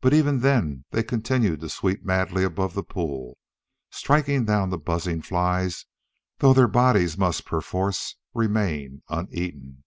But 0.00 0.12
even 0.12 0.40
then 0.40 0.86
they 0.90 1.04
continued 1.04 1.60
to 1.60 1.68
sweep 1.68 2.04
madly 2.04 2.42
above 2.42 2.74
the 2.74 2.82
pool, 2.82 3.38
striking 3.92 4.44
down 4.44 4.70
the 4.70 4.76
buzzing 4.76 5.22
flies 5.22 5.86
though 6.38 6.52
their 6.52 6.66
bodies 6.66 7.16
must 7.16 7.46
perforce 7.46 8.16
remain 8.34 9.04
uneaten. 9.08 9.84